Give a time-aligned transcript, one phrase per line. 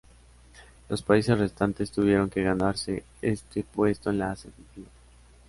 [0.89, 4.89] Los países restantes tuvieron que ganarse este puesto en la semifinal.